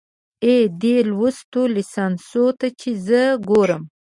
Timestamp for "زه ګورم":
3.05-3.83